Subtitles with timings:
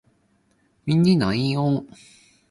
[0.83, 1.87] 波譎雲詭